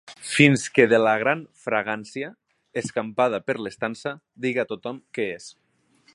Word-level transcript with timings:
Fins 0.27 0.61
que 0.77 0.85
de 0.93 0.99
la 1.01 1.11
gran 1.23 1.43
fragància, 1.65 2.31
escampada 2.83 3.43
per 3.51 3.59
l'estança, 3.67 4.17
diga 4.47 4.69
tothom 4.75 5.03
què 5.19 5.29
és. 5.37 5.51